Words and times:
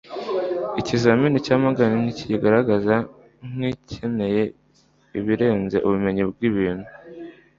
Ikizamini 0.79 1.43
cya 1.45 1.55
Morgan 1.61 1.91
ntikigaragara 2.03 2.95
nkikeneye 3.53 4.43
ibirenze 5.19 5.77
ubumenyi 5.87 6.23
bwibintu 6.31 6.87